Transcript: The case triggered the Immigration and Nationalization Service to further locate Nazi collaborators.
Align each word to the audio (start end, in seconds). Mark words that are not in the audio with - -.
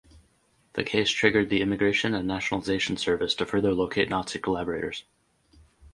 The 0.73 0.83
case 0.83 1.11
triggered 1.11 1.51
the 1.51 1.61
Immigration 1.61 2.15
and 2.15 2.27
Nationalization 2.27 2.97
Service 2.97 3.35
to 3.35 3.45
further 3.45 3.71
locate 3.71 4.09
Nazi 4.09 4.39
collaborators. 4.39 5.03